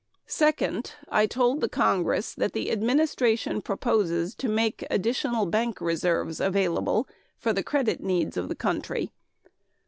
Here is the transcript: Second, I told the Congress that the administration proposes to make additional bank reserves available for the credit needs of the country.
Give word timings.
Second, 0.25 0.93
I 1.09 1.27
told 1.27 1.61
the 1.61 1.69
Congress 1.69 2.33
that 2.33 2.53
the 2.53 2.71
administration 2.71 3.61
proposes 3.61 4.33
to 4.33 4.49
make 4.49 4.83
additional 4.89 5.45
bank 5.45 5.79
reserves 5.79 6.39
available 6.39 7.07
for 7.37 7.53
the 7.53 7.61
credit 7.61 8.01
needs 8.01 8.35
of 8.35 8.49
the 8.49 8.55
country. 8.55 9.11